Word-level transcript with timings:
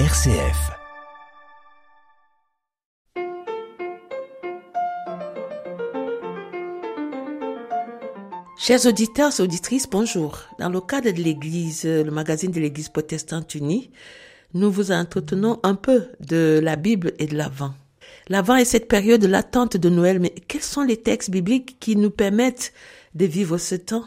RCF. 0.00 0.72
Chers 8.58 8.86
auditeurs 8.86 9.30
et 9.38 9.42
auditrices, 9.44 9.88
bonjour. 9.88 10.40
Dans 10.58 10.68
le 10.68 10.80
cadre 10.80 11.12
de 11.12 11.22
l'Église, 11.22 11.84
le 11.84 12.10
magazine 12.10 12.50
de 12.50 12.58
l'Église 12.58 12.88
protestante 12.88 13.54
unie, 13.54 13.92
nous 14.52 14.68
vous 14.68 14.90
entretenons 14.90 15.60
un 15.62 15.76
peu 15.76 16.08
de 16.18 16.58
la 16.60 16.74
Bible 16.74 17.12
et 17.20 17.26
de 17.26 17.36
l'Avent. 17.36 17.74
L'Avent 18.28 18.56
est 18.56 18.64
cette 18.64 18.88
période 18.88 19.20
de 19.20 19.28
l'attente 19.28 19.76
de 19.76 19.88
Noël, 19.88 20.18
mais 20.18 20.30
quels 20.48 20.60
sont 20.60 20.82
les 20.82 20.96
textes 20.96 21.30
bibliques 21.30 21.76
qui 21.78 21.94
nous 21.94 22.10
permettent 22.10 22.72
de 23.14 23.26
vivre 23.26 23.58
ce 23.58 23.76
temps? 23.76 24.06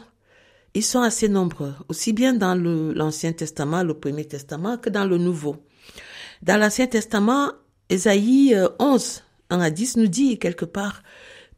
Ils 0.74 0.84
sont 0.84 1.00
assez 1.00 1.30
nombreux, 1.30 1.72
aussi 1.88 2.12
bien 2.12 2.34
dans 2.34 2.54
l'Ancien 2.54 3.32
Testament, 3.32 3.82
le 3.82 3.94
Premier 3.94 4.26
Testament, 4.26 4.76
que 4.76 4.90
dans 4.90 5.06
le 5.06 5.16
Nouveau. 5.16 5.56
Dans 6.42 6.56
l'Ancien 6.56 6.86
Testament, 6.86 7.52
Ésaïe 7.88 8.56
11, 8.78 9.22
1 9.50 9.60
à 9.60 9.70
10 9.70 9.96
nous 9.96 10.06
dit 10.08 10.38
quelque 10.38 10.64
part, 10.64 11.02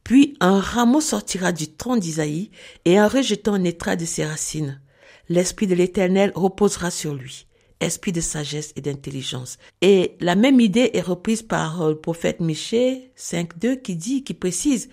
puis 0.03 0.35
un 0.39 0.59
rameau 0.59 1.01
sortira 1.01 1.51
du 1.51 1.71
tronc 1.73 1.97
d'Isaïe, 1.97 2.51
et 2.85 2.97
un 2.97 3.07
rejeton 3.07 3.57
naîtra 3.57 3.95
de 3.95 4.05
ses 4.05 4.25
racines. 4.25 4.81
L'Esprit 5.29 5.67
de 5.67 5.75
l'Éternel 5.75 6.31
reposera 6.35 6.89
sur 6.91 7.13
lui 7.13 7.47
esprit 7.81 8.11
de 8.11 8.21
sagesse 8.21 8.73
et 8.75 8.81
d'intelligence. 8.81 9.57
Et 9.81 10.15
la 10.19 10.35
même 10.35 10.59
idée 10.59 10.91
est 10.93 11.01
reprise 11.01 11.41
par 11.41 11.81
euh, 11.81 11.89
le 11.89 11.97
prophète 11.97 12.39
Michée 12.39 13.11
5.2 13.17 13.81
qui 13.81 13.95
dit, 13.95 14.23
qui 14.23 14.33
précise, 14.33 14.89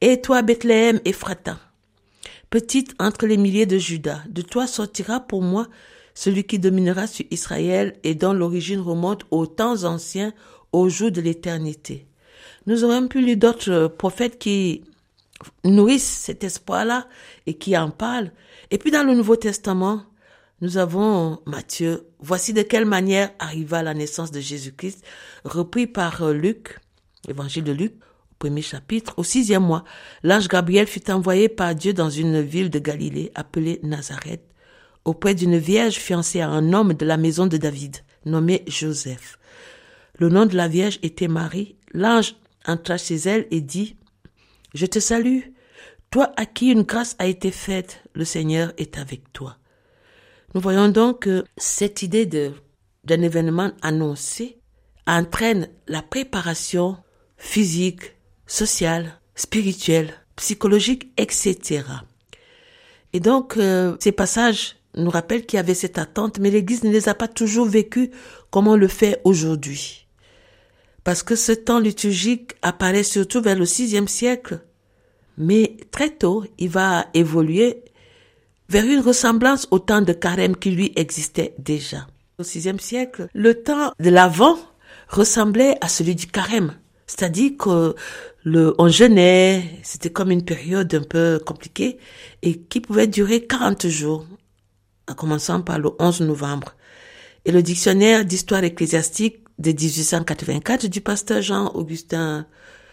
Et 0.00 0.20
toi, 0.20 0.42
Bethléem, 0.42 1.00
Ephrata, 1.04 1.58
petite 2.50 2.94
entre 2.98 3.26
les 3.26 3.36
milliers 3.36 3.66
de 3.66 3.78
Judas, 3.78 4.22
de 4.28 4.42
toi 4.42 4.66
sortira 4.66 5.20
pour 5.20 5.42
moi 5.42 5.66
celui 6.18 6.42
qui 6.42 6.58
dominera 6.58 7.06
sur 7.06 7.24
Israël 7.30 7.94
et 8.02 8.16
dont 8.16 8.32
l'origine 8.32 8.80
remonte 8.80 9.22
aux 9.30 9.46
temps 9.46 9.84
anciens, 9.84 10.32
aux 10.72 10.88
jours 10.88 11.12
de 11.12 11.20
l'éternité. 11.20 12.08
Nous 12.66 12.82
aurions 12.82 13.06
pu 13.06 13.20
lire 13.24 13.36
d'autres 13.36 13.70
euh, 13.70 13.88
prophètes 13.88 14.36
qui 14.36 14.82
nourrissent 15.62 16.02
cet 16.26 16.42
espoir-là 16.42 17.06
et 17.46 17.54
qui 17.54 17.78
en 17.78 17.90
parlent. 17.90 18.32
Et 18.72 18.78
puis 18.78 18.90
dans 18.90 19.04
le 19.04 19.14
Nouveau 19.14 19.36
Testament, 19.36 20.02
nous 20.60 20.76
avons 20.76 21.38
Matthieu. 21.46 22.08
Voici 22.18 22.52
de 22.52 22.62
quelle 22.62 22.84
manière 22.84 23.30
arriva 23.38 23.84
la 23.84 23.94
naissance 23.94 24.32
de 24.32 24.40
Jésus-Christ, 24.40 25.04
repris 25.44 25.86
par 25.86 26.22
euh, 26.22 26.32
Luc, 26.32 26.80
évangile 27.28 27.62
de 27.62 27.70
Luc, 27.70 27.92
premier 28.40 28.62
chapitre, 28.62 29.14
au 29.18 29.22
sixième 29.22 29.62
mois. 29.62 29.84
L'ange 30.24 30.48
Gabriel 30.48 30.88
fut 30.88 31.12
envoyé 31.12 31.48
par 31.48 31.76
Dieu 31.76 31.92
dans 31.92 32.10
une 32.10 32.40
ville 32.40 32.70
de 32.70 32.80
Galilée 32.80 33.30
appelée 33.36 33.78
Nazareth, 33.84 34.42
auprès 35.08 35.34
d'une 35.34 35.56
vierge 35.56 35.94
fiancée 35.94 36.42
à 36.42 36.50
un 36.50 36.74
homme 36.74 36.92
de 36.92 37.06
la 37.06 37.16
maison 37.16 37.46
de 37.46 37.56
David, 37.56 37.96
nommé 38.26 38.62
Joseph. 38.66 39.38
Le 40.18 40.28
nom 40.28 40.44
de 40.44 40.54
la 40.54 40.68
vierge 40.68 40.98
était 41.02 41.28
Marie. 41.28 41.76
L'ange 41.94 42.34
entra 42.66 42.98
chez 42.98 43.16
elle 43.16 43.46
et 43.50 43.62
dit, 43.62 43.96
Je 44.74 44.84
te 44.84 44.98
salue, 44.98 45.40
toi 46.10 46.30
à 46.36 46.44
qui 46.44 46.70
une 46.70 46.82
grâce 46.82 47.16
a 47.18 47.26
été 47.26 47.50
faite, 47.50 48.02
le 48.12 48.26
Seigneur 48.26 48.74
est 48.76 48.98
avec 48.98 49.32
toi. 49.32 49.56
Nous 50.54 50.60
voyons 50.60 50.88
donc 50.88 51.20
que 51.20 51.44
cette 51.56 52.02
idée 52.02 52.26
d'un 52.26 53.22
événement 53.22 53.72
annoncé 53.80 54.58
entraîne 55.06 55.70
la 55.86 56.02
préparation 56.02 56.98
physique, 57.38 58.14
sociale, 58.46 59.18
spirituelle, 59.34 60.12
psychologique, 60.36 61.10
etc. 61.16 61.84
Et 63.14 63.20
donc, 63.20 63.56
euh, 63.56 63.96
ces 64.00 64.12
passages 64.12 64.77
nous 64.98 65.10
rappellent 65.10 65.46
qu'il 65.46 65.56
y 65.56 65.60
avait 65.60 65.74
cette 65.74 65.98
attente, 65.98 66.38
mais 66.38 66.50
l'Église 66.50 66.84
ne 66.84 66.90
les 66.90 67.08
a 67.08 67.14
pas 67.14 67.28
toujours 67.28 67.66
vécues 67.66 68.10
comme 68.50 68.68
on 68.68 68.76
le 68.76 68.88
fait 68.88 69.20
aujourd'hui. 69.24 70.06
Parce 71.04 71.22
que 71.22 71.36
ce 71.36 71.52
temps 71.52 71.78
liturgique 71.78 72.52
apparaît 72.62 73.02
surtout 73.02 73.40
vers 73.40 73.58
le 73.58 73.64
sixième 73.64 74.08
siècle. 74.08 74.60
Mais 75.38 75.76
très 75.90 76.10
tôt, 76.10 76.44
il 76.58 76.68
va 76.68 77.06
évoluer 77.14 77.82
vers 78.68 78.84
une 78.84 79.00
ressemblance 79.00 79.66
au 79.70 79.78
temps 79.78 80.02
de 80.02 80.12
carême 80.12 80.56
qui 80.56 80.70
lui 80.70 80.92
existait 80.96 81.54
déjà. 81.58 82.06
Au 82.38 82.42
sixième 82.42 82.80
siècle, 82.80 83.28
le 83.34 83.54
temps 83.62 83.92
de 83.98 84.10
l'Avent 84.10 84.58
ressemblait 85.08 85.76
à 85.80 85.88
celui 85.88 86.14
du 86.14 86.26
carême. 86.26 86.74
C'est-à-dire 87.06 87.52
que 87.58 87.94
le, 88.44 88.74
on 88.78 88.88
jeûnait, 88.88 89.80
c'était 89.82 90.10
comme 90.10 90.30
une 90.30 90.44
période 90.44 90.94
un 90.94 91.02
peu 91.02 91.40
compliquée 91.44 91.98
et 92.42 92.58
qui 92.58 92.80
pouvait 92.80 93.06
durer 93.06 93.46
40 93.46 93.88
jours, 93.88 94.26
en 95.08 95.14
commençant 95.14 95.62
par 95.62 95.78
le 95.78 95.90
11 95.98 96.22
novembre. 96.22 96.74
Et 97.44 97.52
le 97.52 97.62
dictionnaire 97.62 98.24
d'histoire 98.24 98.64
ecclésiastique 98.64 99.38
de 99.58 99.70
1884 99.70 100.86
du 100.86 101.00
pasteur 101.00 101.42
Jean-Augustin, 101.42 102.46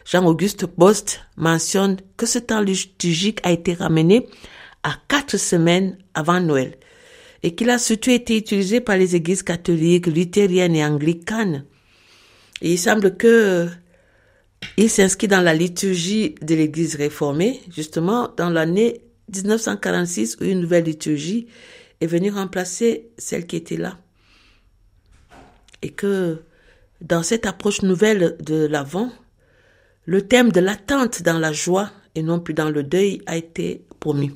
Jean-Auguste 0.06 0.66
Bost 0.78 1.22
mentionne 1.36 1.98
que 2.18 2.26
ce 2.26 2.40
temps 2.40 2.62
liturgique 2.62 3.40
a 3.44 3.52
été 3.52 3.74
ramené 3.74 4.28
à 4.84 4.96
quatre 5.08 5.38
semaines 5.38 5.98
avant 6.14 6.40
Noël 6.40 6.78
et 7.44 7.54
qu'il 7.54 7.70
a 7.70 7.78
surtout 7.78 8.12
été 8.12 8.38
utilisé 8.38 8.82
par 8.82 8.98
les 8.98 9.16
églises 9.16 9.44
catholiques, 9.44 10.08
luthériennes 10.08 10.76
et 10.76 10.86
anglicanes. 10.86 11.66
Et 12.62 12.74
il 12.74 12.80
semble 12.80 13.18
que 13.18 13.68
il 14.78 14.90
s'inscrit 14.90 15.28
dans 15.28 15.42
la 15.42 15.54
liturgie 15.54 16.36
de 16.42 16.56
l'église 16.56 16.96
réformée, 16.96 17.62
justement 17.70 18.30
dans 18.36 18.50
l'année 18.50 19.02
1946 19.34 20.38
où 20.42 20.46
une 20.46 20.62
nouvelle 20.62 20.86
liturgie 20.86 21.48
est 22.02 22.08
venue 22.08 22.32
remplacer 22.32 23.10
celle 23.18 23.46
qui 23.48 23.56
était 23.56 23.78
là. 23.78 23.98
Et 25.82 25.92
que 25.92 26.42
dans 27.02 27.24
cette 27.24 27.46
approche 27.46 27.82
nouvelle 27.82 28.38
de 28.40 28.66
l'Avent, 28.66 29.12
le 30.06 30.22
thème 30.22 30.52
de 30.52 30.60
l'attente 30.60 31.22
dans 31.24 31.40
la 31.40 31.52
joie 31.52 31.92
et 32.16 32.24
non 32.24 32.40
plus 32.40 32.54
dans 32.54 32.70
le 32.70 32.84
deuil 32.84 33.22
a 33.26 33.38
été 33.38 33.86
promu. 34.00 34.34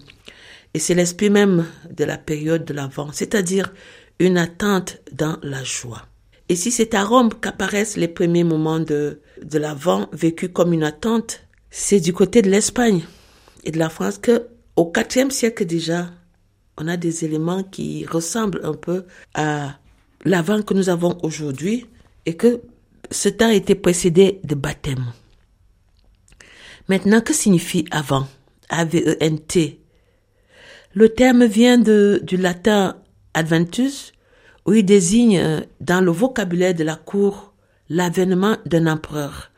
Et 0.73 0.79
c'est 0.79 0.93
l'esprit 0.93 1.29
même 1.29 1.65
de 1.89 2.03
la 2.03 2.17
période 2.17 2.65
de 2.65 2.73
l'Avent, 2.73 3.11
c'est-à-dire 3.11 3.73
une 4.19 4.37
attente 4.37 4.99
dans 5.11 5.37
la 5.41 5.63
joie. 5.63 6.05
Et 6.49 6.55
si 6.55 6.71
c'est 6.71 6.93
à 6.93 7.03
Rome 7.03 7.29
qu'apparaissent 7.39 7.97
les 7.97 8.07
premiers 8.07 8.43
moments 8.43 8.79
de, 8.79 9.21
de 9.43 9.59
l'Avent 9.59 10.09
vécus 10.11 10.49
comme 10.51 10.73
une 10.73 10.83
attente, 10.83 11.41
c'est 11.69 11.99
du 11.99 12.13
côté 12.13 12.41
de 12.41 12.49
l'Espagne 12.49 13.03
et 13.63 13.71
de 13.71 13.77
la 13.77 13.89
France 13.89 14.17
que, 14.17 14.47
au 14.75 14.91
IVe 14.95 15.29
siècle 15.29 15.65
déjà, 15.65 16.09
on 16.79 16.87
a 16.87 16.97
des 16.97 17.25
éléments 17.25 17.63
qui 17.63 18.05
ressemblent 18.05 18.61
un 18.63 18.73
peu 18.73 19.05
à 19.33 19.77
l'Avent 20.25 20.61
que 20.61 20.73
nous 20.73 20.89
avons 20.89 21.17
aujourd'hui 21.23 21.85
et 22.25 22.35
que 22.35 22.61
ce 23.11 23.29
temps 23.29 23.49
était 23.49 23.75
précédé 23.75 24.39
de 24.43 24.55
baptême. 24.55 25.05
Maintenant, 26.87 27.21
que 27.21 27.33
signifie 27.33 27.85
avant? 27.91 28.27
A-V-E-N-T. 28.69 29.79
Le 30.93 31.09
terme 31.09 31.45
vient 31.45 31.77
de, 31.77 32.19
du 32.23 32.37
latin 32.37 32.97
adventus, 33.33 34.13
où 34.65 34.73
il 34.73 34.85
désigne 34.85 35.39
euh, 35.39 35.61
dans 35.81 36.01
le 36.01 36.11
vocabulaire 36.11 36.73
de 36.73 36.83
la 36.83 36.95
cour 36.95 37.53
l'avènement 37.89 38.57
d'un 38.65 38.87
empereur. 38.87 39.51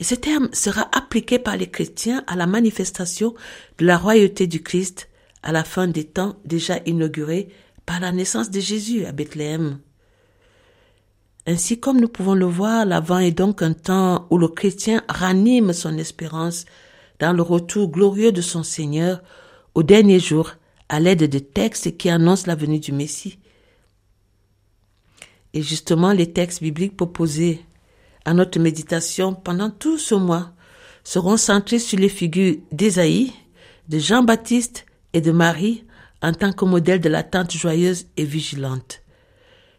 Et 0.00 0.04
ce 0.04 0.14
terme 0.14 0.48
sera 0.52 0.88
appliqué 0.92 1.38
par 1.38 1.56
les 1.56 1.68
chrétiens 1.68 2.24
à 2.26 2.36
la 2.36 2.46
manifestation 2.46 3.34
de 3.78 3.86
la 3.86 3.96
royauté 3.96 4.46
du 4.46 4.62
Christ 4.62 5.08
à 5.46 5.52
la 5.52 5.62
fin 5.62 5.86
des 5.86 6.02
temps 6.02 6.34
déjà 6.44 6.80
inaugurés 6.86 7.48
par 7.86 8.00
la 8.00 8.10
naissance 8.10 8.50
de 8.50 8.58
Jésus 8.58 9.06
à 9.06 9.12
Bethléem. 9.12 9.78
Ainsi 11.46 11.78
comme 11.78 12.00
nous 12.00 12.08
pouvons 12.08 12.34
le 12.34 12.46
voir, 12.46 12.84
l'avant 12.84 13.20
est 13.20 13.30
donc 13.30 13.62
un 13.62 13.72
temps 13.72 14.26
où 14.30 14.38
le 14.38 14.48
chrétien 14.48 15.04
ranime 15.08 15.72
son 15.72 15.96
espérance 15.98 16.64
dans 17.20 17.32
le 17.32 17.42
retour 17.42 17.88
glorieux 17.88 18.32
de 18.32 18.40
son 18.40 18.64
Seigneur 18.64 19.22
au 19.76 19.84
dernier 19.84 20.18
jour 20.18 20.50
à 20.88 20.98
l'aide 20.98 21.30
de 21.30 21.38
textes 21.38 21.96
qui 21.96 22.10
annoncent 22.10 22.48
la 22.48 22.56
venue 22.56 22.80
du 22.80 22.90
Messie. 22.90 23.38
Et 25.54 25.62
justement, 25.62 26.12
les 26.12 26.32
textes 26.32 26.60
bibliques 26.60 26.96
proposés 26.96 27.64
à 28.24 28.34
notre 28.34 28.58
méditation 28.58 29.32
pendant 29.32 29.70
tout 29.70 29.96
ce 29.96 30.16
mois 30.16 30.50
seront 31.04 31.36
centrés 31.36 31.78
sur 31.78 32.00
les 32.00 32.08
figures 32.08 32.56
d'Ésaïe, 32.72 33.32
de 33.88 34.00
Jean-Baptiste 34.00 34.85
et 35.12 35.20
de 35.20 35.32
Marie 35.32 35.84
en 36.22 36.32
tant 36.32 36.52
que 36.52 36.64
modèle 36.64 37.00
de 37.00 37.08
l'attente 37.08 37.52
joyeuse 37.52 38.06
et 38.16 38.24
vigilante. 38.24 39.02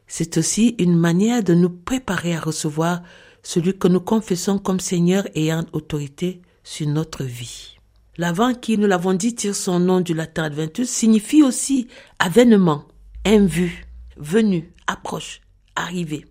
C'est 0.07 0.37
aussi 0.37 0.75
une 0.79 0.95
manière 0.95 1.43
de 1.43 1.53
nous 1.53 1.69
préparer 1.69 2.35
à 2.35 2.39
recevoir 2.39 3.01
celui 3.43 3.77
que 3.77 3.87
nous 3.87 3.99
confessons 3.99 4.57
comme 4.57 4.79
Seigneur 4.79 5.27
ayant 5.35 5.65
autorité 5.73 6.41
sur 6.63 6.87
notre 6.87 7.23
vie. 7.23 7.77
L'avant 8.17 8.53
qui, 8.53 8.77
nous 8.77 8.87
l'avons 8.87 9.13
dit, 9.13 9.35
tire 9.35 9.55
son 9.55 9.79
nom 9.79 10.01
du 10.01 10.13
latin 10.13 10.43
adventus, 10.43 10.89
signifie 10.89 11.43
aussi 11.43 11.87
avènement, 12.19 12.85
invu, 13.25 13.85
venu, 14.17 14.73
approche, 14.87 15.41
arrivé. 15.75 16.25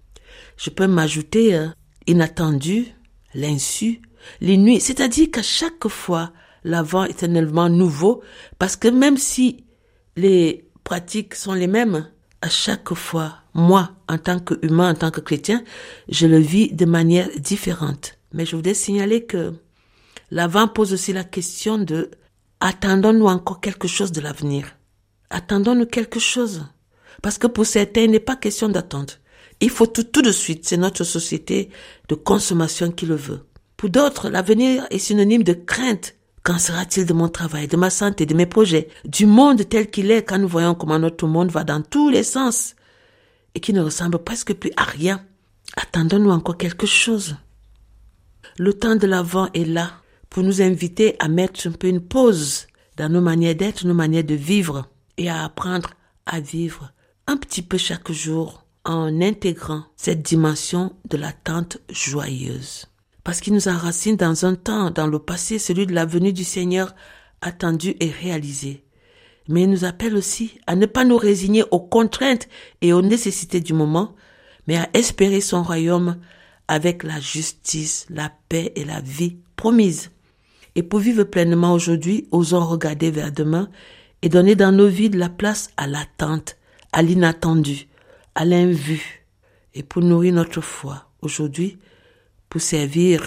Je 0.56 0.70
peux 0.70 0.88
m'ajouter 0.88 1.54
euh, 1.54 1.68
inattendu, 2.06 2.86
l'insu, 3.34 4.02
les 4.40 4.56
nuits. 4.56 4.80
C'est-à-dire 4.80 5.30
qu'à 5.30 5.42
chaque 5.42 5.86
fois, 5.88 6.32
l'avant 6.66 7.04
est 7.04 7.22
un 7.22 7.34
élément 7.34 7.68
nouveau 7.68 8.22
parce 8.58 8.76
que 8.76 8.88
même 8.88 9.16
si 9.16 9.64
les 10.16 10.68
pratiques 10.84 11.34
sont 11.34 11.54
les 11.54 11.66
mêmes, 11.68 12.08
à 12.42 12.48
chaque 12.48 12.92
fois, 12.94 13.38
moi, 13.54 13.92
en 14.08 14.18
tant 14.18 14.38
qu'humain, 14.40 14.90
en 14.90 14.94
tant 14.94 15.10
que 15.10 15.20
chrétien, 15.20 15.62
je 16.08 16.26
le 16.26 16.38
vis 16.38 16.72
de 16.72 16.84
manière 16.84 17.28
différente. 17.38 18.18
Mais 18.32 18.44
je 18.44 18.56
voudrais 18.56 18.74
signaler 18.74 19.24
que 19.24 19.54
l'avant 20.30 20.68
pose 20.68 20.92
aussi 20.92 21.12
la 21.12 21.24
question 21.24 21.78
de 21.78 22.10
attendons-nous 22.60 23.26
encore 23.26 23.60
quelque 23.60 23.88
chose 23.88 24.12
de 24.12 24.20
l'avenir? 24.20 24.76
Attendons-nous 25.30 25.86
quelque 25.86 26.20
chose? 26.20 26.66
Parce 27.22 27.38
que 27.38 27.46
pour 27.46 27.64
certains, 27.64 28.02
il 28.02 28.10
n'est 28.10 28.20
pas 28.20 28.36
question 28.36 28.68
d'attendre. 28.68 29.14
Il 29.60 29.70
faut 29.70 29.86
tout, 29.86 30.04
tout 30.04 30.22
de 30.22 30.32
suite. 30.32 30.66
C'est 30.66 30.76
notre 30.76 31.04
société 31.04 31.70
de 32.08 32.14
consommation 32.14 32.90
qui 32.90 33.06
le 33.06 33.16
veut. 33.16 33.40
Pour 33.76 33.90
d'autres, 33.90 34.28
l'avenir 34.28 34.86
est 34.90 34.98
synonyme 34.98 35.42
de 35.42 35.54
crainte. 35.54 36.14
Qu'en 36.46 36.58
sera-t-il 36.58 37.06
de 37.06 37.12
mon 37.12 37.28
travail, 37.28 37.66
de 37.66 37.76
ma 37.76 37.90
santé, 37.90 38.24
de 38.24 38.34
mes 38.34 38.46
projets, 38.46 38.86
du 39.04 39.26
monde 39.26 39.68
tel 39.68 39.90
qu'il 39.90 40.12
est 40.12 40.22
quand 40.22 40.38
nous 40.38 40.46
voyons 40.46 40.76
comment 40.76 40.98
notre 40.98 41.26
monde 41.26 41.50
va 41.50 41.64
dans 41.64 41.82
tous 41.82 42.08
les 42.08 42.22
sens? 42.22 42.76
et 43.56 43.60
qui 43.60 43.72
ne 43.72 43.80
ressemble 43.80 44.18
presque 44.18 44.54
plus 44.54 44.70
à 44.76 44.84
rien? 44.84 45.24
Attendons-nous 45.76 46.30
encore 46.30 46.58
quelque 46.58 46.86
chose. 46.86 47.36
Le 48.58 48.74
temps 48.74 48.96
de 48.96 49.06
l'avant 49.06 49.48
est 49.54 49.64
là 49.64 49.90
pour 50.28 50.42
nous 50.42 50.60
inviter 50.60 51.16
à 51.18 51.28
mettre 51.28 51.66
un 51.66 51.72
peu 51.72 51.88
une 51.88 52.02
pause 52.02 52.66
dans 52.96 53.08
nos 53.08 53.22
manières 53.22 53.54
d'être, 53.54 53.86
nos 53.86 53.94
manières 53.94 54.24
de 54.24 54.34
vivre 54.34 54.88
et 55.16 55.30
à 55.30 55.42
apprendre 55.42 55.94
à 56.26 56.38
vivre 56.38 56.92
un 57.26 57.38
petit 57.38 57.62
peu 57.62 57.78
chaque 57.78 58.12
jour 58.12 58.66
en 58.84 59.20
intégrant 59.20 59.84
cette 59.96 60.22
dimension 60.22 60.94
de 61.08 61.16
l'attente 61.16 61.78
joyeuse. 61.90 62.86
Parce 63.26 63.40
qu'il 63.40 63.52
nous 63.52 63.68
enracine 63.68 64.16
dans 64.16 64.46
un 64.46 64.54
temps, 64.54 64.90
dans 64.90 65.06
le 65.06 65.18
passé, 65.18 65.58
celui 65.58 65.84
de 65.84 65.92
la 65.92 66.06
venue 66.06 66.32
du 66.32 66.44
Seigneur 66.44 66.94
attendu 67.42 67.94
et 68.00 68.08
réalisé 68.08 68.86
mais 69.48 69.62
il 69.62 69.70
nous 69.70 69.84
appelle 69.84 70.16
aussi 70.16 70.58
à 70.66 70.76
ne 70.76 70.86
pas 70.86 71.04
nous 71.04 71.16
résigner 71.16 71.64
aux 71.70 71.80
contraintes 71.80 72.48
et 72.80 72.92
aux 72.92 73.02
nécessités 73.02 73.60
du 73.60 73.72
moment, 73.72 74.14
mais 74.66 74.76
à 74.76 74.88
espérer 74.94 75.40
son 75.40 75.62
royaume 75.62 76.16
avec 76.68 77.02
la 77.02 77.20
justice, 77.20 78.06
la 78.10 78.32
paix 78.48 78.72
et 78.74 78.84
la 78.84 79.00
vie 79.00 79.36
promise. 79.54 80.10
Et 80.74 80.82
pour 80.82 80.98
vivre 80.98 81.24
pleinement 81.24 81.72
aujourd'hui, 81.72 82.26
osons 82.32 82.64
regarder 82.64 83.10
vers 83.10 83.32
demain 83.32 83.68
et 84.22 84.28
donner 84.28 84.56
dans 84.56 84.72
nos 84.72 84.88
vies 84.88 85.10
de 85.10 85.18
la 85.18 85.28
place 85.28 85.70
à 85.76 85.86
l'attente, 85.86 86.56
à 86.92 87.02
l'inattendu, 87.02 87.86
à 88.34 88.44
l'invu. 88.44 89.24
Et 89.74 89.82
pour 89.82 90.02
nourrir 90.02 90.34
notre 90.34 90.60
foi 90.60 91.08
aujourd'hui, 91.22 91.78
servir 92.58 93.22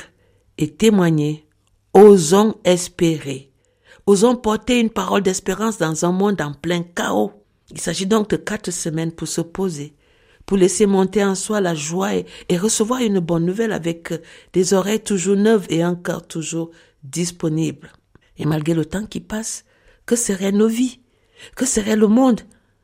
et 0.57 0.69
témoigner, 0.69 1.47
osons 1.93 2.55
espérer. 2.63 3.51
Osons 4.05 4.35
porter 4.35 4.79
une 4.79 4.89
parole 4.89 5.21
d'espérance 5.21 5.77
dans 5.77 6.05
un 6.05 6.11
monde 6.11 6.41
en 6.41 6.53
plein 6.53 6.83
chaos. 6.83 7.31
Il 7.71 7.79
s'agit 7.79 8.07
donc 8.07 8.29
de 8.29 8.37
quatre 8.37 8.71
semaines 8.71 9.11
pour 9.11 9.27
se 9.27 9.41
poser, 9.41 9.93
pour 10.45 10.57
laisser 10.57 10.87
monter 10.87 11.23
en 11.23 11.35
soi 11.35 11.61
la 11.61 11.75
joie 11.75 12.15
et, 12.15 12.57
recevoir 12.57 13.01
une 13.01 13.19
bonne 13.19 13.45
nouvelle 13.45 13.71
avec 13.71 14.11
des 14.53 14.73
oreilles 14.73 15.03
toujours 15.03 15.35
neuves 15.35 15.67
et 15.69 15.83
un 15.83 15.95
cœur 15.95 16.25
toujours 16.25 16.71
disponible. 17.03 17.91
Et 18.37 18.45
malgré 18.45 18.73
le 18.73 18.85
temps 18.85 19.05
qui 19.05 19.19
passe, 19.19 19.65
que 20.05 20.15
seraient 20.15 20.51
nos 20.51 20.67
vies? 20.67 21.01
Que 21.55 21.65
serait 21.65 21.95
le 21.95 22.07
monde 22.07 22.41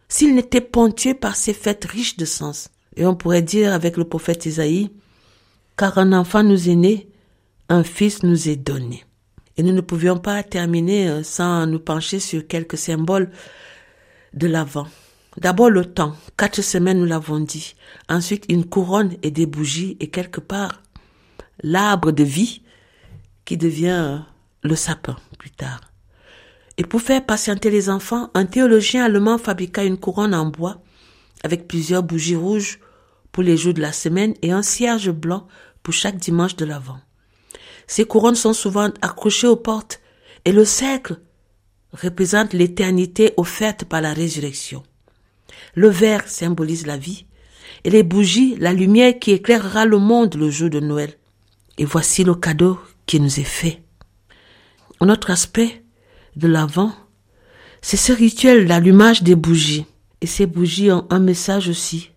s'il 0.07 0.35
n'était 0.35 0.61
ponctué 0.61 1.15
par 1.15 1.35
ces 1.35 1.53
fêtes 1.53 1.85
riches 1.85 2.17
de 2.17 2.25
sens? 2.25 2.69
Et 2.95 3.05
on 3.05 3.15
pourrait 3.15 3.41
dire 3.41 3.73
avec 3.73 3.97
le 3.97 4.05
prophète 4.05 4.45
Isaïe, 4.45 4.91
car 5.77 5.97
un 5.97 6.13
enfant 6.13 6.43
nous 6.43 6.69
est 6.69 6.75
né, 6.75 7.09
un 7.69 7.83
fils 7.83 8.23
nous 8.23 8.49
est 8.49 8.55
donné. 8.55 9.05
Et 9.57 9.63
nous 9.63 9.73
ne 9.73 9.81
pouvions 9.81 10.17
pas 10.17 10.43
terminer 10.43 11.09
euh, 11.09 11.23
sans 11.23 11.65
nous 11.65 11.79
pencher 11.79 12.19
sur 12.19 12.45
quelques 12.47 12.77
symboles 12.77 13.29
de 14.33 14.47
l'avant. 14.47 14.87
D'abord 15.37 15.69
le 15.69 15.85
temps, 15.85 16.15
quatre 16.37 16.61
semaines 16.61 16.99
nous 16.99 17.05
l'avons 17.05 17.39
dit. 17.39 17.75
Ensuite 18.09 18.45
une 18.49 18.65
couronne 18.65 19.15
et 19.23 19.31
des 19.31 19.45
bougies 19.45 19.97
et 19.99 20.07
quelque 20.07 20.39
part 20.39 20.81
l'arbre 21.61 22.11
de 22.11 22.23
vie 22.23 22.61
qui 23.45 23.57
devient 23.57 23.89
euh, 23.89 24.17
le 24.63 24.75
sapin 24.75 25.15
plus 25.37 25.51
tard. 25.51 25.81
Et 26.77 26.83
pour 26.83 27.01
faire 27.01 27.25
patienter 27.25 27.69
les 27.69 27.89
enfants, 27.89 28.29
un 28.33 28.45
théologien 28.45 29.05
allemand 29.05 29.37
fabriqua 29.37 29.83
une 29.83 29.97
couronne 29.97 30.35
en 30.35 30.47
bois 30.47 30.81
avec 31.43 31.67
plusieurs 31.67 32.03
bougies 32.03 32.35
rouges 32.35 32.79
pour 33.31 33.43
les 33.43 33.55
jours 33.55 33.73
de 33.73 33.81
la 33.81 33.93
semaine 33.93 34.33
et 34.41 34.51
un 34.51 34.61
cierge 34.61 35.11
blanc 35.11 35.47
pour 35.85 35.93
chaque 35.93 36.17
dimanche 36.17 36.55
de 36.55 36.65
l'avant. 36.65 36.99
Ces 37.85 38.05
couronnes 38.05 38.35
sont 38.35 38.53
souvent 38.53 38.89
accrochées 39.03 39.45
aux 39.45 39.55
portes 39.55 40.01
et 40.43 40.51
le 40.51 40.65
cercle 40.65 41.19
représente 41.93 42.53
l'éternité 42.53 43.33
offerte 43.37 43.85
par 43.85 44.01
la 44.01 44.11
résurrection. 44.11 44.81
Le 45.75 45.87
verre 45.87 46.27
symbolise 46.27 46.87
la 46.87 46.97
vie 46.97 47.27
et 47.83 47.91
les 47.91 48.01
bougies 48.01 48.55
la 48.57 48.73
lumière 48.73 49.19
qui 49.19 49.31
éclairera 49.31 49.85
le 49.85 49.99
monde 49.99 50.33
le 50.33 50.49
jour 50.49 50.71
de 50.71 50.79
Noël. 50.79 51.13
Et 51.77 51.85
voici 51.85 52.23
le 52.23 52.33
cadeau 52.33 52.79
qui 53.05 53.19
nous 53.19 53.39
est 53.39 53.43
fait. 53.43 53.83
Un 55.01 55.09
autre 55.09 55.29
aspect 55.29 55.83
de 56.35 56.47
l'Avent, 56.47 56.93
c'est 57.83 57.95
ce 57.95 58.11
rituel 58.11 58.65
d'allumage 58.65 59.21
des 59.21 59.35
bougies. 59.35 59.85
Et 60.21 60.25
ces 60.25 60.47
bougies 60.47 60.91
ont 60.91 61.05
un 61.11 61.19
message 61.19 61.69
aussi 61.69 62.09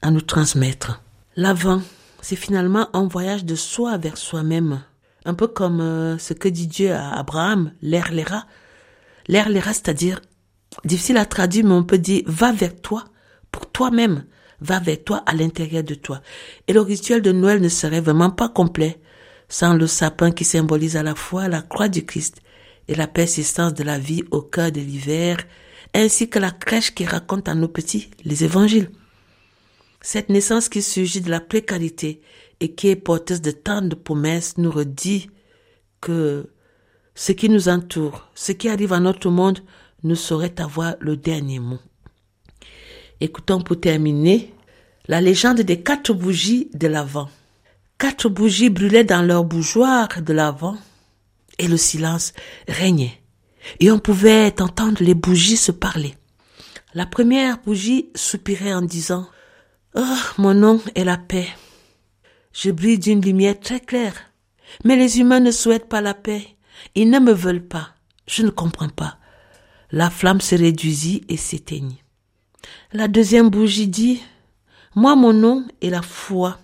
à 0.00 0.12
nous 0.12 0.20
transmettre. 0.20 1.02
L'Avent, 1.34 1.82
c'est 2.28 2.34
finalement 2.34 2.88
un 2.92 3.06
voyage 3.06 3.44
de 3.44 3.54
soi 3.54 3.98
vers 3.98 4.18
soi-même 4.18 4.82
un 5.26 5.34
peu 5.34 5.46
comme 5.46 5.80
euh, 5.80 6.18
ce 6.18 6.32
que 6.32 6.48
dit 6.48 6.66
Dieu 6.66 6.92
à 6.92 7.12
Abraham, 7.20 7.72
l'air 7.82 8.10
l'era. 8.10 8.46
L'air 9.28 9.48
l'era, 9.48 9.72
c'est-à-dire, 9.72 10.20
difficile 10.84 11.18
à 11.18 11.24
traduire, 11.24 11.64
mais 11.64 11.74
on 11.74 11.84
peut 11.84 11.98
dire, 11.98 12.24
va 12.26 12.50
vers 12.50 12.80
toi, 12.80 13.04
pour 13.52 13.70
toi-même, 13.70 14.24
va 14.60 14.80
vers 14.80 15.04
toi, 15.04 15.22
à 15.24 15.34
l'intérieur 15.34 15.84
de 15.84 15.94
toi. 15.94 16.20
Et 16.66 16.72
le 16.72 16.80
rituel 16.80 17.22
de 17.22 17.30
Noël 17.30 17.60
ne 17.60 17.68
serait 17.68 18.00
vraiment 18.00 18.30
pas 18.30 18.48
complet 18.48 19.00
sans 19.48 19.74
le 19.74 19.86
sapin 19.86 20.32
qui 20.32 20.44
symbolise 20.44 20.96
à 20.96 21.04
la 21.04 21.14
fois 21.14 21.46
la 21.46 21.62
croix 21.62 21.88
du 21.88 22.04
Christ 22.04 22.40
et 22.88 22.96
la 22.96 23.06
persistance 23.06 23.72
de 23.74 23.84
la 23.84 24.00
vie 24.00 24.24
au 24.32 24.42
cœur 24.42 24.72
de 24.72 24.80
l'hiver, 24.80 25.38
ainsi 25.94 26.28
que 26.28 26.40
la 26.40 26.50
crèche 26.50 26.92
qui 26.92 27.04
raconte 27.04 27.48
à 27.48 27.54
nos 27.54 27.68
petits 27.68 28.10
les 28.24 28.42
évangiles. 28.42 28.90
Cette 30.08 30.28
naissance 30.28 30.68
qui 30.68 30.82
surgit 30.82 31.20
de 31.20 31.30
la 31.30 31.40
précarité 31.40 32.20
et 32.60 32.76
qui 32.76 32.86
est 32.86 32.94
porteuse 32.94 33.40
de 33.40 33.50
tant 33.50 33.82
de 33.82 33.96
promesses 33.96 34.56
nous 34.56 34.70
redit 34.70 35.28
que 36.00 36.48
ce 37.16 37.32
qui 37.32 37.48
nous 37.48 37.68
entoure, 37.68 38.30
ce 38.36 38.52
qui 38.52 38.68
arrive 38.68 38.92
à 38.92 39.00
notre 39.00 39.30
monde 39.30 39.58
ne 40.04 40.14
saurait 40.14 40.60
avoir 40.60 40.94
le 41.00 41.16
dernier 41.16 41.58
mot. 41.58 41.80
Écoutons 43.20 43.60
pour 43.60 43.80
terminer 43.80 44.54
la 45.08 45.20
légende 45.20 45.62
des 45.62 45.82
quatre 45.82 46.12
bougies 46.14 46.70
de 46.72 46.86
l'Avent. 46.86 47.28
Quatre 47.98 48.28
bougies 48.28 48.70
brûlaient 48.70 49.02
dans 49.02 49.22
leur 49.22 49.42
bougeoir 49.42 50.22
de 50.22 50.32
l'Avent 50.32 50.78
et 51.58 51.66
le 51.66 51.76
silence 51.76 52.32
régnait. 52.68 53.20
Et 53.80 53.90
on 53.90 53.98
pouvait 53.98 54.54
entendre 54.62 55.02
les 55.02 55.14
bougies 55.14 55.56
se 55.56 55.72
parler. 55.72 56.14
La 56.94 57.06
première 57.06 57.60
bougie 57.60 58.10
soupirait 58.14 58.72
en 58.72 58.82
disant 58.82 59.26
Oh, 59.98 60.02
mon 60.36 60.52
nom 60.52 60.82
est 60.94 61.04
la 61.04 61.16
paix. 61.16 61.48
Je 62.52 62.70
brille 62.70 62.98
d'une 62.98 63.22
lumière 63.22 63.58
très 63.58 63.80
claire. 63.80 64.14
Mais 64.84 64.94
les 64.94 65.20
humains 65.20 65.40
ne 65.40 65.50
souhaitent 65.50 65.88
pas 65.88 66.02
la 66.02 66.12
paix. 66.12 66.46
Ils 66.94 67.08
ne 67.08 67.18
me 67.18 67.32
veulent 67.32 67.66
pas. 67.66 67.94
Je 68.26 68.42
ne 68.42 68.50
comprends 68.50 68.90
pas. 68.90 69.16
La 69.90 70.10
flamme 70.10 70.42
se 70.42 70.54
réduisit 70.54 71.24
et 71.30 71.38
s'éteignit. 71.38 72.04
La 72.92 73.08
deuxième 73.08 73.48
bougie 73.48 73.88
dit, 73.88 74.22
moi 74.94 75.16
mon 75.16 75.32
nom 75.32 75.64
est 75.80 75.88
la 75.88 76.02
foi. 76.02 76.58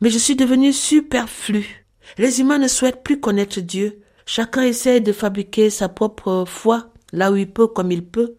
Mais 0.00 0.10
je 0.10 0.18
suis 0.18 0.36
devenu 0.36 0.72
superflu. 0.72 1.84
Les 2.18 2.38
humains 2.38 2.58
ne 2.58 2.68
souhaitent 2.68 3.02
plus 3.02 3.18
connaître 3.18 3.58
Dieu. 3.58 4.00
Chacun 4.26 4.62
essaie 4.62 5.00
de 5.00 5.12
fabriquer 5.12 5.70
sa 5.70 5.88
propre 5.88 6.44
foi 6.46 6.92
là 7.12 7.32
où 7.32 7.36
il 7.36 7.50
peut 7.50 7.66
comme 7.66 7.90
il 7.90 8.04
peut. 8.04 8.36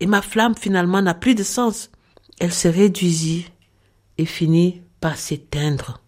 Et 0.00 0.06
ma 0.06 0.22
flamme 0.22 0.54
finalement 0.56 1.02
n'a 1.02 1.12
plus 1.12 1.34
de 1.34 1.42
sens. 1.42 1.90
Elle 2.40 2.52
se 2.52 2.66
réduisit 2.66 3.44
et 4.18 4.26
finit 4.26 4.82
par 5.00 5.16
s'éteindre. 5.16 6.00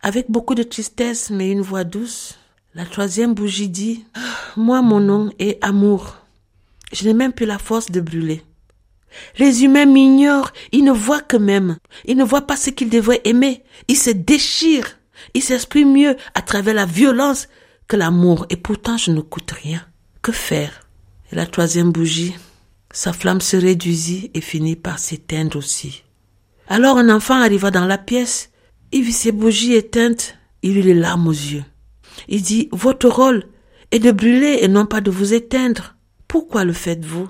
Avec 0.00 0.30
beaucoup 0.30 0.54
de 0.54 0.62
tristesse, 0.62 1.30
mais 1.30 1.50
une 1.50 1.60
voix 1.60 1.84
douce, 1.84 2.38
la 2.74 2.86
troisième 2.86 3.34
bougie 3.34 3.68
dit 3.68 4.04
Moi, 4.56 4.82
mon 4.82 5.00
nom 5.00 5.30
est 5.38 5.62
amour. 5.62 6.16
Je 6.92 7.04
n'ai 7.04 7.14
même 7.14 7.32
plus 7.32 7.46
la 7.46 7.58
force 7.58 7.90
de 7.90 8.00
brûler. 8.00 8.42
Les 9.38 9.64
humains 9.64 9.86
m'ignorent, 9.86 10.52
ils 10.72 10.84
ne 10.84 10.92
voient 10.92 11.20
que 11.20 11.36
même. 11.36 11.76
Ils 12.06 12.16
ne 12.16 12.24
voient 12.24 12.46
pas 12.46 12.56
ce 12.56 12.70
qu'ils 12.70 12.90
devraient 12.90 13.20
aimer. 13.24 13.62
Ils 13.88 13.98
se 13.98 14.10
déchirent. 14.10 14.98
Ils 15.34 15.42
s'expriment 15.42 15.92
mieux 15.92 16.16
à 16.34 16.42
travers 16.42 16.74
la 16.74 16.86
violence 16.86 17.48
que 17.88 17.96
l'amour. 17.96 18.46
Et 18.50 18.56
pourtant, 18.56 18.96
je 18.96 19.10
ne 19.10 19.20
coûte 19.20 19.50
rien. 19.50 19.84
Que 20.22 20.32
faire? 20.32 20.88
Et 21.30 21.36
la 21.36 21.46
troisième 21.46 21.92
bougie, 21.92 22.34
sa 22.92 23.12
flamme 23.12 23.40
se 23.40 23.56
réduisit 23.56 24.30
et 24.34 24.40
finit 24.40 24.76
par 24.76 24.98
s'éteindre 24.98 25.56
aussi. 25.58 26.04
Alors 26.68 26.98
un 26.98 27.08
enfant 27.08 27.40
arriva 27.40 27.70
dans 27.70 27.86
la 27.86 27.98
pièce 27.98 28.52
il 28.94 29.02
vit 29.02 29.12
ses 29.12 29.32
bougies 29.32 29.72
éteintes, 29.72 30.36
il 30.62 30.76
eut 30.76 30.82
les 30.82 30.94
larmes 30.94 31.26
aux 31.26 31.32
yeux. 31.32 31.64
Il 32.28 32.42
dit, 32.42 32.68
votre 32.72 33.08
rôle 33.08 33.44
est 33.90 33.98
de 33.98 34.12
brûler 34.12 34.58
et 34.60 34.68
non 34.68 34.84
pas 34.84 35.00
de 35.00 35.10
vous 35.10 35.32
éteindre. 35.32 35.96
Pourquoi 36.28 36.64
le 36.64 36.74
faites-vous? 36.74 37.28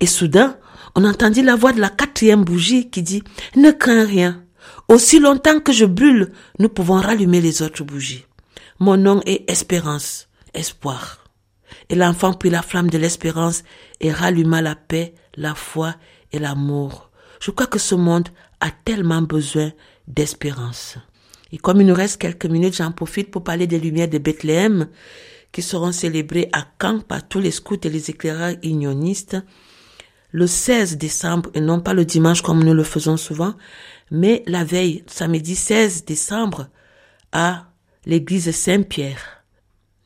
Et 0.00 0.06
soudain, 0.06 0.56
on 0.94 1.04
entendit 1.04 1.42
la 1.42 1.54
voix 1.54 1.72
de 1.74 1.80
la 1.80 1.90
quatrième 1.90 2.44
bougie 2.44 2.88
qui 2.88 3.02
dit⁇ 3.02 3.22
Ne 3.60 3.72
crains 3.72 4.06
rien. 4.06 4.42
Aussi 4.88 5.18
longtemps 5.18 5.60
que 5.60 5.72
je 5.72 5.84
brûle, 5.84 6.32
nous 6.58 6.70
pouvons 6.70 6.94
rallumer 6.94 7.42
les 7.42 7.60
autres 7.60 7.84
bougies. 7.84 8.24
Mon 8.78 8.96
nom 8.96 9.20
est 9.26 9.48
Espérance, 9.50 10.28
espoir. 10.54 11.24
Et 11.90 11.94
l'enfant 11.94 12.32
prit 12.32 12.50
la 12.50 12.62
flamme 12.62 12.88
de 12.88 12.98
l'espérance 12.98 13.64
et 14.00 14.10
ralluma 14.10 14.62
la 14.62 14.76
paix, 14.76 15.14
la 15.36 15.54
foi 15.54 15.94
et 16.32 16.38
l'amour. 16.38 17.11
Je 17.42 17.50
crois 17.50 17.66
que 17.66 17.80
ce 17.80 17.96
monde 17.96 18.28
a 18.60 18.70
tellement 18.70 19.20
besoin 19.20 19.72
d'espérance. 20.06 20.96
Et 21.50 21.58
comme 21.58 21.80
il 21.80 21.88
nous 21.88 21.94
reste 21.94 22.20
quelques 22.20 22.46
minutes, 22.46 22.76
j'en 22.76 22.92
profite 22.92 23.32
pour 23.32 23.42
parler 23.42 23.66
des 23.66 23.80
Lumières 23.80 24.08
de 24.08 24.18
Bethléem 24.18 24.88
qui 25.50 25.60
seront 25.60 25.90
célébrées 25.90 26.48
à 26.52 26.64
Caen 26.80 27.00
par 27.00 27.26
tous 27.26 27.40
les 27.40 27.50
scouts 27.50 27.80
et 27.82 27.90
les 27.90 28.10
éclaireurs 28.10 28.54
unionistes 28.62 29.36
le 30.30 30.46
16 30.46 30.98
décembre 30.98 31.50
et 31.52 31.60
non 31.60 31.80
pas 31.80 31.94
le 31.94 32.04
dimanche 32.04 32.42
comme 32.42 32.62
nous 32.62 32.74
le 32.74 32.84
faisons 32.84 33.16
souvent, 33.16 33.54
mais 34.12 34.44
la 34.46 34.62
veille, 34.64 35.02
samedi 35.08 35.56
16 35.56 36.04
décembre, 36.04 36.68
à 37.32 37.66
l'église 38.06 38.50
Saint-Pierre. 38.52 39.44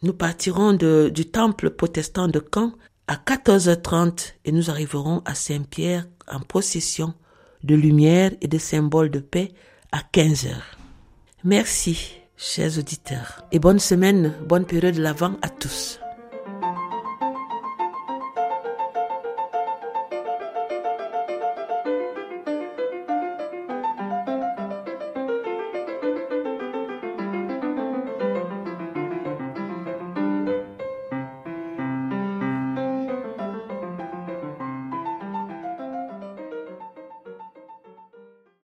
Nous 0.02 0.14
partirons 0.14 0.72
du 0.72 1.26
temple 1.26 1.68
protestant 1.68 2.28
de 2.28 2.42
Caen 2.52 2.72
à 3.08 3.16
14h30 3.16 4.32
et 4.46 4.52
nous 4.52 4.70
arriverons 4.70 5.20
à 5.26 5.34
Saint-Pierre 5.34 6.06
en 6.26 6.40
procession 6.40 7.14
de 7.66 7.75
lumière 7.75 8.30
et 8.40 8.49
de 8.49 8.58
symboles 8.58 9.11
de 9.11 9.18
paix 9.18 9.52
à 9.92 9.99
15h. 10.12 10.54
Merci, 11.44 12.18
chers 12.37 12.78
auditeurs, 12.78 13.44
et 13.52 13.58
bonne 13.58 13.78
semaine, 13.78 14.32
bonne 14.49 14.64
période 14.64 14.94
de 14.94 15.02
l'Avent 15.02 15.37
à 15.42 15.49
tous. 15.49 16.00